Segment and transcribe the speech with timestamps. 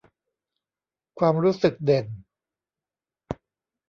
[1.19, 2.05] ความรู้สึกเด่น